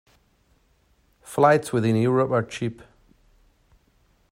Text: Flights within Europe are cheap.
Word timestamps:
Flights 1.21 1.71
within 1.71 1.95
Europe 1.95 2.31
are 2.31 2.41
cheap. 2.41 2.81